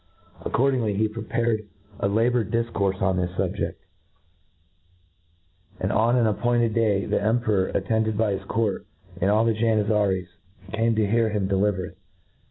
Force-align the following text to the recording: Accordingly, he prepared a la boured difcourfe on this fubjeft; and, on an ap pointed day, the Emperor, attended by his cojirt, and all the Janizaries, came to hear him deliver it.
Accordingly, 0.43 0.95
he 0.95 1.07
prepared 1.07 1.67
a 1.99 2.07
la 2.07 2.23
boured 2.27 2.49
difcourfe 2.49 3.03
on 3.03 3.17
this 3.17 3.29
fubjeft; 3.37 3.75
and, 5.79 5.91
on 5.91 6.15
an 6.15 6.25
ap 6.25 6.39
pointed 6.39 6.73
day, 6.73 7.05
the 7.05 7.21
Emperor, 7.21 7.67
attended 7.67 8.17
by 8.17 8.31
his 8.31 8.41
cojirt, 8.47 8.85
and 9.21 9.29
all 9.29 9.45
the 9.45 9.53
Janizaries, 9.53 10.29
came 10.73 10.95
to 10.95 11.05
hear 11.05 11.29
him 11.29 11.47
deliver 11.47 11.85
it. 11.85 11.97